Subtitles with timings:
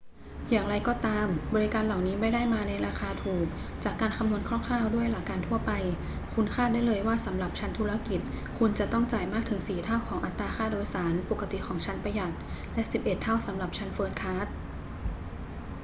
[0.51, 3.45] อย่างไรก็ตาม บริการเหล่านี้ไม่ได้มาในราคาถูก
[3.83, 5.71] จากการคำนวณคร่าว ๆ ด้วยหลักการทั่วไป
[6.33, 8.19] คุณคาดได้เลยว่าสำหรับชั้นธุรกิจ
[8.57, 12.33] คุณจะต้องจ่ายมากถึงสี่เท่าของอัตราค่าโดยสารปกติของชั้นประหยัด
[12.73, 14.47] และสิบเอ็ดเท่าสำหรับชั้นเฟิสต์คลาส